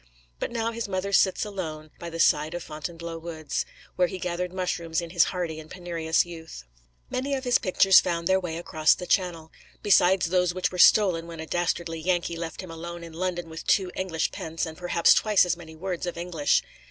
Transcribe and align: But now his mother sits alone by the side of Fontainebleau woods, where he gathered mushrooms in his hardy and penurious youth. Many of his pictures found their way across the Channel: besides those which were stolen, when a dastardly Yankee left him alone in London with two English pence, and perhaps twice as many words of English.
But 0.39 0.49
now 0.51 0.71
his 0.71 0.87
mother 0.87 1.13
sits 1.13 1.45
alone 1.45 1.91
by 1.99 2.09
the 2.09 2.19
side 2.19 2.55
of 2.55 2.63
Fontainebleau 2.63 3.19
woods, 3.19 3.67
where 3.97 4.07
he 4.07 4.17
gathered 4.17 4.51
mushrooms 4.51 4.99
in 4.99 5.11
his 5.11 5.25
hardy 5.25 5.59
and 5.59 5.69
penurious 5.69 6.25
youth. 6.25 6.63
Many 7.11 7.35
of 7.35 7.43
his 7.43 7.59
pictures 7.59 7.99
found 7.99 8.25
their 8.27 8.39
way 8.39 8.57
across 8.57 8.95
the 8.95 9.05
Channel: 9.05 9.51
besides 9.83 10.31
those 10.31 10.55
which 10.55 10.71
were 10.71 10.79
stolen, 10.79 11.27
when 11.27 11.39
a 11.39 11.45
dastardly 11.45 11.99
Yankee 11.99 12.35
left 12.35 12.61
him 12.63 12.71
alone 12.71 13.03
in 13.03 13.13
London 13.13 13.47
with 13.47 13.67
two 13.67 13.91
English 13.95 14.31
pence, 14.31 14.65
and 14.65 14.75
perhaps 14.75 15.13
twice 15.13 15.45
as 15.45 15.55
many 15.55 15.75
words 15.75 16.07
of 16.07 16.17
English. 16.17 16.63